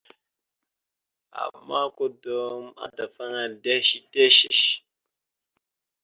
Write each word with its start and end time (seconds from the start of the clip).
Ama, 1.43 1.81
kudom 1.97 2.63
adafaŋa 2.85 3.43
ɗœshəɗœshœsh. 3.63 4.63